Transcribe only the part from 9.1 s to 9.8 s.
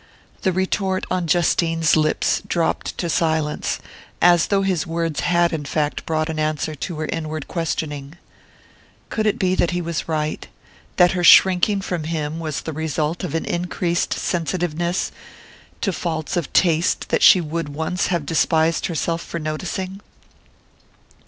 it be that he